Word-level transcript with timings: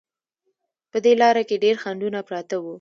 په 0.91 0.97
دې 1.05 1.13
لاره 1.21 1.43
کې 1.49 1.55
ډېر 1.63 1.75
خنډونه 1.83 2.19
پراته 2.27 2.55
وو. 2.59 2.69